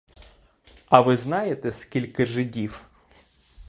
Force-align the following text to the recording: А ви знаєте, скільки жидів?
А 0.89 1.01
ви 1.01 1.17
знаєте, 1.17 1.71
скільки 1.71 2.25
жидів? 2.25 2.85